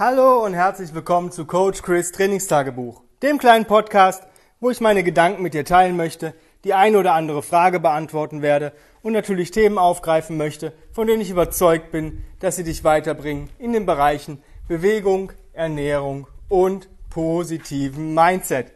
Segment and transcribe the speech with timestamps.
[0.00, 4.26] Hallo und herzlich willkommen zu Coach Chris Trainingstagebuch, dem kleinen Podcast,
[4.58, 6.32] wo ich meine Gedanken mit dir teilen möchte,
[6.64, 8.72] die eine oder andere Frage beantworten werde
[9.02, 13.74] und natürlich Themen aufgreifen möchte, von denen ich überzeugt bin, dass sie dich weiterbringen in
[13.74, 18.72] den Bereichen Bewegung, Ernährung und positiven Mindset.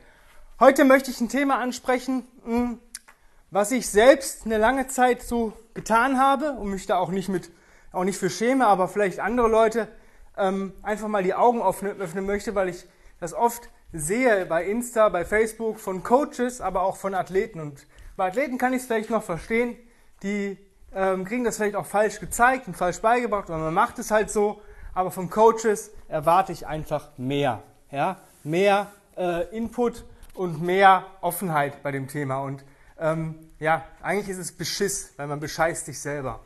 [0.60, 2.80] Heute möchte ich ein Thema ansprechen, hm,
[3.50, 7.50] was ich selbst eine lange Zeit so getan habe und mich da auch nicht mit,
[7.92, 9.88] auch nicht für schäme, aber vielleicht andere Leute
[10.36, 12.86] ähm, einfach mal die Augen öffnen, öffnen möchte, weil ich
[13.20, 17.60] das oft sehe bei Insta, bei Facebook von Coaches, aber auch von Athleten.
[17.60, 17.86] Und
[18.16, 19.76] bei Athleten kann ich es vielleicht noch verstehen,
[20.22, 20.58] die
[20.92, 24.30] ähm, kriegen das vielleicht auch falsch gezeigt und falsch beigebracht oder man macht es halt
[24.30, 24.60] so.
[24.94, 27.62] Aber von Coaches erwarte ich einfach mehr.
[27.90, 28.20] Ja?
[28.42, 32.38] Mehr äh, Input und mehr Offenheit bei dem Thema.
[32.38, 32.64] Und
[32.98, 36.40] ähm, ja, eigentlich ist es Beschiss, weil man bescheißt sich selber.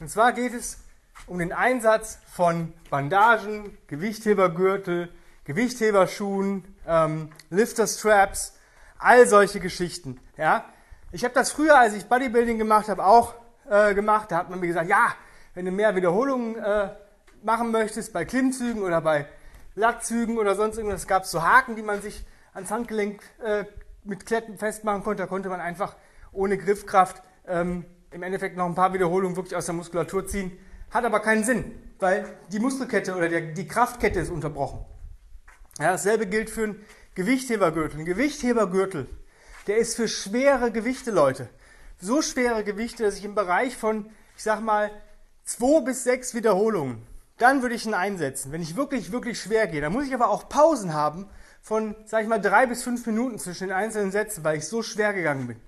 [0.00, 0.78] Und zwar geht es
[1.26, 5.08] um den Einsatz von Bandagen, Gewichthebergürtel,
[5.44, 8.58] Gewichtheberschuhen, ähm, Lifter-Straps,
[8.98, 10.20] all solche Geschichten.
[10.36, 10.64] Ja?
[11.10, 13.34] Ich habe das früher, als ich Bodybuilding gemacht habe, auch
[13.68, 14.30] äh, gemacht.
[14.30, 15.14] Da hat man mir gesagt, ja,
[15.54, 16.90] wenn du mehr Wiederholungen äh,
[17.42, 19.26] machen möchtest bei Klimmzügen oder bei
[19.74, 22.24] Lattzügen oder sonst irgendwas, gab es so Haken, die man sich
[22.54, 23.64] ans Handgelenk äh,
[24.04, 25.22] mit Kletten festmachen konnte.
[25.22, 25.96] Da konnte man einfach
[26.32, 30.52] ohne Griffkraft ähm, im Endeffekt noch ein paar Wiederholungen wirklich aus der Muskulatur ziehen.
[30.92, 34.84] Hat aber keinen Sinn, weil die Muskelkette oder der, die Kraftkette ist unterbrochen.
[35.78, 36.84] Ja, dasselbe gilt für einen
[37.14, 38.00] Gewichthebergürtel.
[38.00, 39.06] Ein Gewichthebergürtel,
[39.66, 41.48] der ist für schwere Gewichte, Leute.
[41.98, 44.90] So schwere Gewichte, dass ich im Bereich von, ich sag mal,
[45.44, 47.06] zwei bis sechs Wiederholungen,
[47.38, 48.52] dann würde ich ihn einsetzen.
[48.52, 51.30] Wenn ich wirklich, wirklich schwer gehe, dann muss ich aber auch Pausen haben
[51.62, 54.82] von, sag ich mal, drei bis fünf Minuten zwischen den einzelnen Sätzen, weil ich so
[54.82, 55.60] schwer gegangen bin.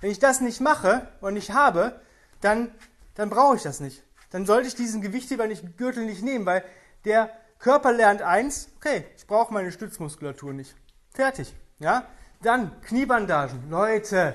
[0.00, 2.00] Wenn ich das nicht mache und nicht habe,
[2.40, 2.72] dann,
[3.16, 6.64] dann brauche ich das nicht dann sollte ich diesen Gewichtheber nicht, Gürtel nicht nehmen, weil
[7.04, 10.74] der Körper lernt eins, okay, ich brauche meine Stützmuskulatur nicht.
[11.14, 11.54] Fertig.
[11.78, 12.06] Ja?
[12.42, 13.70] Dann Kniebandagen.
[13.70, 14.34] Leute,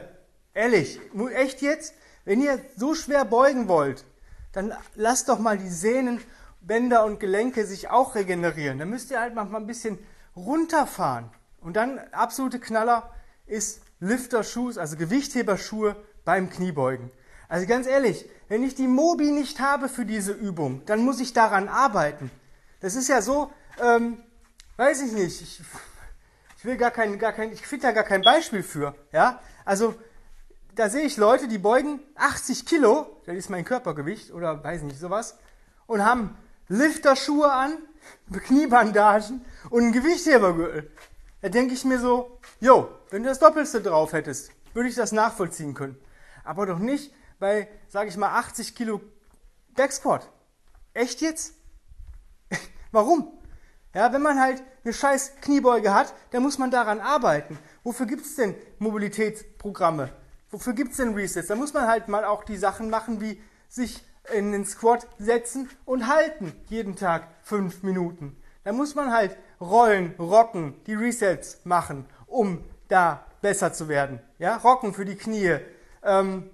[0.54, 1.00] ehrlich,
[1.34, 1.94] echt jetzt?
[2.24, 4.06] Wenn ihr so schwer beugen wollt,
[4.54, 6.22] dann lasst doch mal die Sehnen,
[6.62, 8.80] Bänder und Gelenke sich auch regenerieren.
[8.80, 9.98] Dann müsst ihr halt mal ein bisschen
[10.36, 11.30] runterfahren.
[11.60, 13.12] Und dann absolute Knaller
[13.46, 17.12] ist Lifter-Schuhe, also Gewichtheberschuhe beim Kniebeugen.
[17.50, 21.34] Also ganz ehrlich, wenn ich die Mobi nicht habe für diese Übung, dann muss ich
[21.34, 22.30] daran arbeiten.
[22.82, 24.18] Das ist ja so, ähm,
[24.76, 25.62] weiß ich nicht, ich,
[26.58, 28.96] ich will gar kein, gar kein, ich finde da gar kein Beispiel für.
[29.12, 29.96] Ja, also
[30.76, 35.00] da sehe ich Leute, die beugen 80 Kilo, das ist mein Körpergewicht oder weiß nicht
[35.00, 35.38] sowas,
[35.88, 36.38] und haben
[36.68, 37.78] Lifterschuhe an,
[38.32, 40.92] Kniebandagen und einen Gewichthebergürtel.
[41.42, 45.12] Da denke ich mir so, jo, wenn du das Doppelste drauf hättest, würde ich das
[45.12, 45.98] nachvollziehen können.
[46.44, 49.02] Aber doch nicht, bei, sage ich mal, 80 Kilo
[49.76, 50.30] Backsquat.
[50.94, 51.54] Echt jetzt?
[52.92, 53.32] Warum?
[53.94, 57.58] Ja, wenn man halt eine scheiß Kniebeuge hat, dann muss man daran arbeiten.
[57.84, 60.12] Wofür gibt es denn Mobilitätsprogramme?
[60.50, 61.48] Wofür gibt es denn Resets?
[61.48, 64.04] Da muss man halt mal auch die Sachen machen, wie sich
[64.34, 68.38] in den Squat setzen und halten jeden Tag fünf Minuten.
[68.64, 74.20] Da muss man halt rollen, rocken, die Resets machen, um da besser zu werden.
[74.40, 75.58] Ja, rocken für die Knie,
[76.04, 76.50] ähm,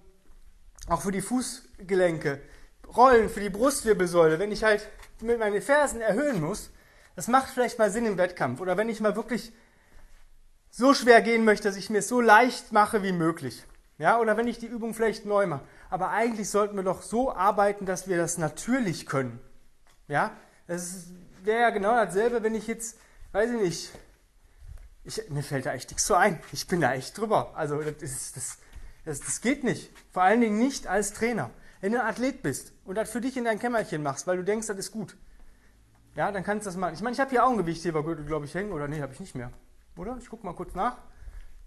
[0.88, 2.42] auch für die Fußgelenke,
[2.96, 4.88] Rollen für die Brustwirbelsäule, wenn ich halt
[5.22, 6.70] mit meinen Fersen erhöhen muss,
[7.16, 8.60] das macht vielleicht mal Sinn im Wettkampf.
[8.60, 9.52] Oder wenn ich mal wirklich
[10.70, 13.64] so schwer gehen möchte, dass ich mir es so leicht mache wie möglich.
[14.00, 15.64] Ja, oder wenn ich die Übung vielleicht neu mache.
[15.90, 19.40] Aber eigentlich sollten wir doch so arbeiten, dass wir das natürlich können.
[20.08, 20.36] Ja,
[20.68, 21.06] das
[21.44, 22.98] wäre ja genau dasselbe, wenn ich jetzt,
[23.32, 23.92] weiß ich nicht,
[25.04, 26.40] ich, mir fällt da echt nichts so ein.
[26.52, 27.52] Ich bin da echt drüber.
[27.56, 28.58] Also das, ist, das,
[29.06, 29.92] das, das geht nicht.
[30.12, 31.50] Vor allen Dingen nicht als Trainer.
[31.82, 34.44] Wenn du ein Athlet bist und das für dich in dein Kämmerchen machst, weil du
[34.44, 35.18] denkst, das ist gut,
[36.16, 36.94] ja, dann kannst du das machen.
[36.94, 38.72] Ich meine, ich habe hier auch einen Gewichthebergürtel, glaube ich, hängen.
[38.72, 39.52] Oder nee, habe ich nicht mehr.
[39.98, 40.18] Oder?
[40.20, 40.98] Ich gucke mal kurz nach.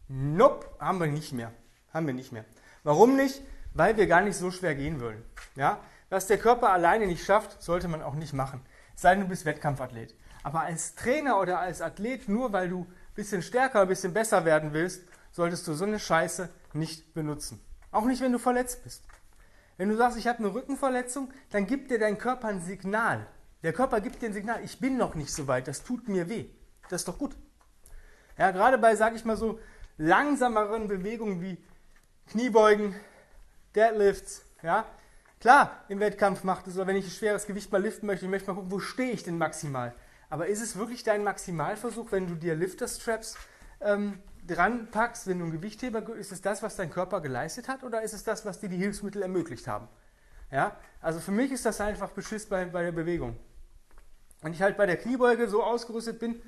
[0.08, 1.52] Nope, haben wir nicht mehr.
[1.92, 2.44] Haben wir nicht mehr.
[2.84, 3.42] Warum nicht?
[3.74, 5.22] Weil wir gar nicht so schwer gehen wollen.
[5.56, 5.80] Ja?
[6.08, 8.60] Was der Körper alleine nicht schafft, sollte man auch nicht machen.
[8.94, 10.14] Sei denn, du bist Wettkampfathlet.
[10.44, 14.44] Aber als Trainer oder als Athlet, nur weil du ein bisschen stärker, ein bisschen besser
[14.44, 15.02] werden willst,
[15.36, 17.60] solltest du so eine Scheiße nicht benutzen.
[17.90, 19.04] Auch nicht, wenn du verletzt bist.
[19.76, 23.26] Wenn du sagst, ich habe eine Rückenverletzung, dann gibt dir dein Körper ein Signal.
[23.62, 26.30] Der Körper gibt dir ein Signal, ich bin noch nicht so weit, das tut mir
[26.30, 26.46] weh.
[26.88, 27.36] Das ist doch gut.
[28.38, 29.60] Ja, gerade bei, sage ich mal so,
[29.98, 31.58] langsameren Bewegungen wie
[32.28, 32.94] Kniebeugen,
[33.74, 34.86] Deadlifts, ja.
[35.38, 38.30] Klar, im Wettkampf macht es, oder wenn ich ein schweres Gewicht mal liften möchte, ich
[38.30, 39.94] möchte mal gucken, wo stehe ich denn maximal.
[40.30, 43.36] Aber ist es wirklich dein Maximalversuch, wenn du dir Lifter-Straps
[43.82, 47.82] ähm, dran packst, wenn du ein Gewichtheber, ist es das, was dein Körper geleistet hat
[47.82, 49.88] oder ist es das, was dir die Hilfsmittel ermöglicht haben?
[50.50, 50.76] Ja?
[51.00, 53.36] Also für mich ist das einfach Beschiss bei, bei der Bewegung.
[54.42, 56.40] Wenn ich halt bei der Kniebeuge so ausgerüstet bin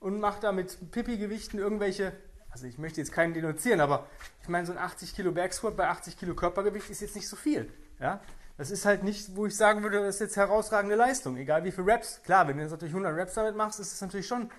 [0.00, 2.12] und mache da mit Pipi-Gewichten irgendwelche,
[2.50, 4.06] also ich möchte jetzt keinen denunzieren, aber
[4.42, 7.36] ich meine, so ein 80 Kilo Backsquat bei 80 Kilo Körpergewicht ist jetzt nicht so
[7.36, 7.72] viel.
[8.00, 8.20] Ja?
[8.56, 11.72] Das ist halt nicht, wo ich sagen würde, das ist jetzt herausragende Leistung, egal wie
[11.72, 12.22] viele Raps.
[12.22, 14.50] Klar, wenn du jetzt natürlich 100 Raps damit machst, ist das natürlich schon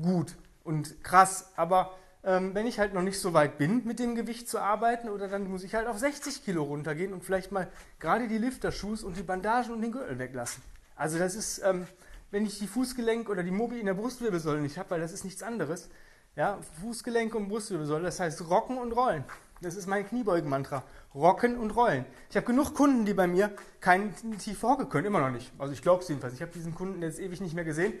[0.00, 4.14] gut und krass, aber ähm, wenn ich halt noch nicht so weit bin, mit dem
[4.14, 7.68] Gewicht zu arbeiten, oder dann muss ich halt auf 60 Kilo runtergehen und vielleicht mal
[7.98, 10.62] gerade die Lifterschuhs und die Bandagen und den Gürtel weglassen.
[10.96, 11.86] Also das ist, ähm,
[12.30, 15.24] wenn ich die Fußgelenk oder die Mobi in der Brustwirbelsäule nicht habe, weil das ist
[15.24, 15.88] nichts anderes.
[16.36, 19.24] Ja, Fußgelenk und Brustwirbelsäule, das heißt Rocken und Rollen.
[19.62, 20.82] Das ist mein Kniebeugen-Mantra.
[21.14, 22.04] Rocken und rollen.
[22.30, 25.52] Ich habe genug Kunden, die bei mir keinen tiefe Hocke können, immer noch nicht.
[25.58, 26.34] Also ich glaube es jedenfalls.
[26.34, 27.92] Ich habe diesen Kunden jetzt ewig nicht mehr gesehen.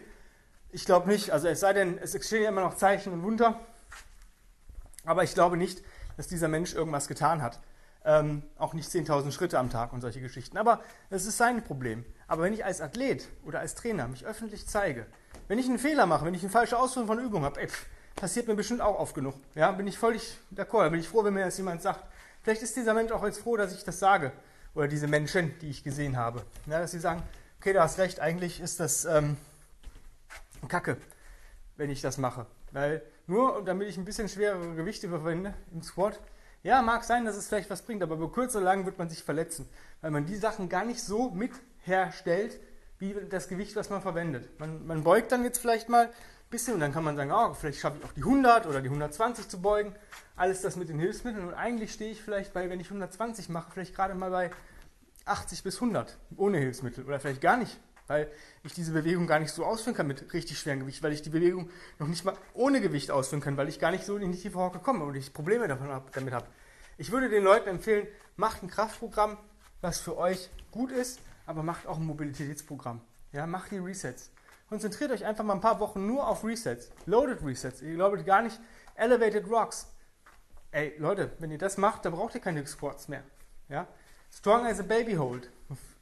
[0.72, 1.30] Ich glaube nicht.
[1.30, 3.60] Also es sei denn, es stehen ja immer noch Zeichen und Wunder.
[5.04, 5.82] Aber ich glaube nicht,
[6.16, 7.58] dass dieser Mensch irgendwas getan hat.
[8.04, 10.56] Ähm, auch nicht 10.000 Schritte am Tag und solche Geschichten.
[10.56, 12.04] Aber das ist sein Problem.
[12.26, 15.06] Aber wenn ich als Athlet oder als Trainer mich öffentlich zeige,
[15.46, 17.60] wenn ich einen Fehler mache, wenn ich eine falsche Ausführung von Übung habe,
[18.16, 19.34] passiert mir bestimmt auch oft genug.
[19.54, 20.90] Ja, bin ich völlig d'accord.
[20.90, 22.04] Bin ich froh, wenn mir das jemand sagt.
[22.42, 24.32] Vielleicht ist dieser Mensch auch jetzt froh, dass ich das sage.
[24.74, 26.42] Oder diese Menschen, die ich gesehen habe.
[26.66, 27.22] Ja, dass sie sagen,
[27.60, 29.36] okay, du hast recht, eigentlich ist das ähm,
[30.68, 30.96] Kacke,
[31.76, 32.46] wenn ich das mache.
[32.72, 36.18] Weil nur damit ich ein bisschen schwerere Gewichte verwende im Squat,
[36.62, 39.08] ja, mag sein, dass es vielleicht was bringt, aber über kurz oder lang wird man
[39.08, 39.68] sich verletzen,
[40.00, 42.60] weil man die Sachen gar nicht so mit herstellt,
[42.98, 44.48] wie das Gewicht, was man verwendet.
[44.60, 47.52] Man, man beugt dann jetzt vielleicht mal ein bisschen und dann kann man sagen, oh,
[47.54, 49.94] vielleicht schaffe ich auch die 100 oder die 120 zu beugen.
[50.36, 53.72] Alles das mit den Hilfsmitteln und eigentlich stehe ich vielleicht bei, wenn ich 120 mache,
[53.72, 54.50] vielleicht gerade mal bei
[55.24, 57.76] 80 bis 100 ohne Hilfsmittel oder vielleicht gar nicht
[58.12, 58.30] weil
[58.62, 61.30] ich diese Bewegung gar nicht so ausführen kann mit richtig schwerem Gewicht, weil ich die
[61.30, 64.38] Bewegung noch nicht mal ohne Gewicht ausführen kann, weil ich gar nicht so in die
[64.38, 66.46] tiefe Hocke komme und ich Probleme hab, damit habe.
[66.98, 68.06] Ich würde den Leuten empfehlen,
[68.36, 69.38] macht ein Kraftprogramm,
[69.80, 73.00] was für euch gut ist, aber macht auch ein Mobilitätsprogramm.
[73.32, 74.30] Ja, macht die Resets.
[74.68, 76.90] Konzentriert euch einfach mal ein paar Wochen nur auf Resets.
[77.06, 77.80] Loaded Resets.
[77.80, 78.60] Ihr glaubt gar nicht
[78.94, 79.86] Elevated Rocks.
[80.70, 83.22] Ey, Leute, wenn ihr das macht, dann braucht ihr keine Squats mehr.
[83.70, 83.86] Ja?
[84.30, 85.48] Strong as a Baby Hold.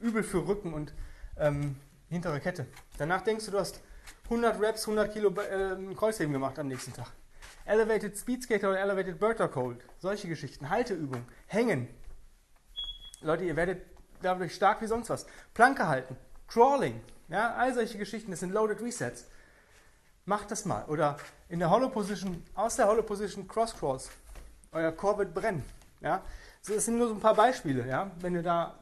[0.01, 0.93] Übel für Rücken und
[1.37, 1.75] ähm,
[2.11, 2.67] hintere Kette.
[2.97, 3.81] Danach denkst du, du hast
[4.25, 7.07] 100 Reps, 100 Kilo äh, Kreuzheben gemacht am nächsten Tag.
[7.65, 9.83] Elevated Speed Skater oder Elevated Burter Hold.
[9.97, 10.69] Solche Geschichten.
[10.69, 11.25] Halteübungen.
[11.47, 11.87] Hängen.
[13.21, 13.85] Leute, ihr werdet
[14.21, 15.25] dadurch stark wie sonst was.
[15.53, 16.17] Planke halten.
[16.47, 17.01] Crawling.
[17.29, 18.31] Ja, all solche Geschichten.
[18.31, 19.27] Das sind Loaded Resets.
[20.25, 20.85] Macht das mal.
[20.85, 21.17] Oder
[21.49, 24.09] in der Hollow Position, aus der Hollow Position Cross Crawls.
[24.71, 25.63] Euer Core wird brennen.
[26.01, 26.23] Ja,
[26.67, 27.87] das sind nur so ein paar Beispiele.
[27.87, 28.80] Ja, wenn du da,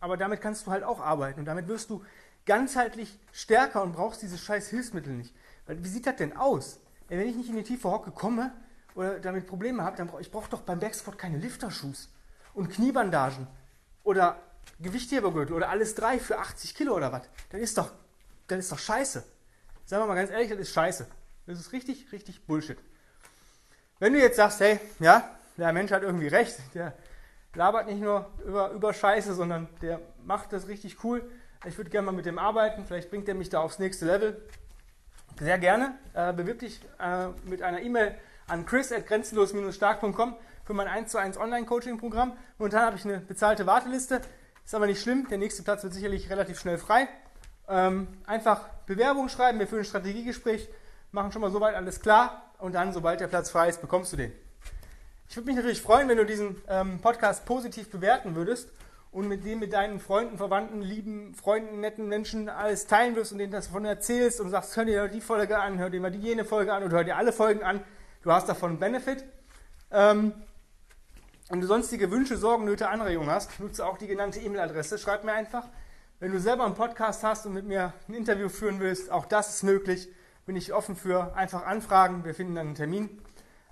[0.00, 2.04] aber damit kannst du halt auch arbeiten und damit wirst du
[2.46, 5.34] ganzheitlich stärker und brauchst diese scheiß Hilfsmittel nicht.
[5.66, 6.80] Weil wie sieht das denn aus?
[7.08, 8.52] Wenn ich nicht in die tiefe Hocke komme
[8.94, 12.10] oder damit Probleme habe, dann brauche ich brauch doch beim Backsquat keine Lifterschuss
[12.54, 13.46] und Kniebandagen
[14.02, 14.40] oder
[14.80, 17.22] Gewichthebergürtel oder alles drei für 80 Kilo oder was.
[17.50, 17.92] Das ist doch,
[18.46, 19.24] das ist doch scheiße.
[19.84, 21.06] Sagen wir mal ganz ehrlich, das ist scheiße.
[21.46, 22.78] Das ist richtig, richtig Bullshit.
[23.98, 26.94] Wenn du jetzt sagst, hey, ja, der Mensch hat irgendwie recht, der
[27.54, 31.28] labert nicht nur über, über Scheiße, sondern der macht das richtig cool,
[31.66, 34.40] ich würde gerne mal mit dem arbeiten, vielleicht bringt er mich da aufs nächste Level.
[35.40, 35.94] Sehr gerne.
[36.14, 38.14] Äh, bewirb dich äh, mit einer E-Mail
[38.46, 42.36] an chris.grenzenlos-stark.com für mein 1 zu 1 Online-Coaching-Programm.
[42.58, 44.20] Momentan habe ich eine bezahlte Warteliste.
[44.64, 47.08] Ist aber nicht schlimm, der nächste Platz wird sicherlich relativ schnell frei.
[47.68, 50.68] Ähm, einfach Bewerbung schreiben, wir führen ein Strategiegespräch,
[51.10, 54.16] machen schon mal soweit alles klar und dann, sobald der Platz frei ist, bekommst du
[54.16, 54.32] den.
[55.30, 58.70] Ich würde mich natürlich freuen, wenn du diesen ähm, Podcast positiv bewerten würdest
[59.12, 63.38] und mit dem mit deinen Freunden, Verwandten, lieben Freunden, netten Menschen alles teilen wirst und
[63.38, 66.18] denen das davon erzählst und sagst, hör dir die Folge an, hör dir mal die
[66.18, 67.84] jene Folge an oder hör dir alle Folgen an,
[68.22, 69.22] du hast davon einen Benefit.
[69.90, 70.32] Ähm,
[71.50, 74.96] und du sonstige Wünsche, Sorgen, Nöte, Anregungen hast, nutze auch die genannte E-Mail-Adresse.
[74.96, 75.68] Schreib mir einfach.
[76.20, 79.56] Wenn du selber einen Podcast hast und mit mir ein Interview führen willst, auch das
[79.56, 80.08] ist möglich.
[80.46, 81.34] Bin ich offen für.
[81.36, 82.24] Einfach anfragen.
[82.24, 83.22] Wir finden dann einen Termin.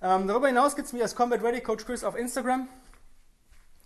[0.07, 2.69] Ähm, darüber hinaus gibt es mich als Combat Ready Coach Chris auf Instagram.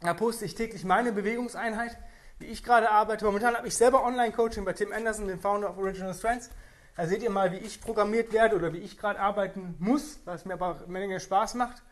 [0.01, 1.97] Da poste ich täglich meine Bewegungseinheit,
[2.39, 3.25] wie ich gerade arbeite.
[3.25, 6.51] Momentan habe ich selber Online-Coaching bei Tim Anderson, dem Founder of Original Strengths.
[6.95, 10.45] Da seht ihr mal, wie ich programmiert werde oder wie ich gerade arbeiten muss, was
[10.45, 11.83] mir aber eine Menge Spaß macht.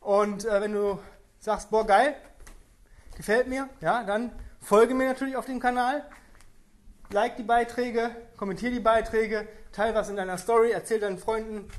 [0.00, 0.98] Und äh, wenn du
[1.38, 2.14] sagst, boah, geil,
[3.16, 6.04] gefällt mir, ja, dann folge mir natürlich auf dem Kanal,
[7.10, 11.70] like die Beiträge, kommentiere die Beiträge, teile was in deiner Story, erzähl deinen Freunden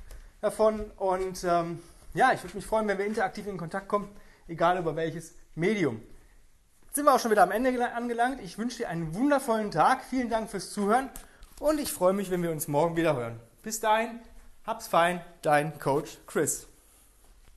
[0.43, 1.79] davon und ähm,
[2.13, 4.09] ja, ich würde mich freuen, wenn wir interaktiv in Kontakt kommen,
[4.47, 6.01] egal über welches Medium.
[6.85, 8.41] Jetzt sind wir auch schon wieder am Ende angelangt.
[8.41, 10.03] Ich wünsche dir einen wundervollen Tag.
[10.03, 11.09] Vielen Dank fürs Zuhören
[11.59, 13.39] und ich freue mich, wenn wir uns morgen wieder hören.
[13.63, 14.19] Bis dahin,
[14.65, 16.67] hab's fein, dein Coach Chris.